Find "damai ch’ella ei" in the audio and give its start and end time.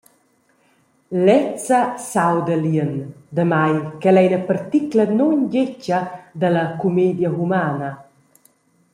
3.35-4.27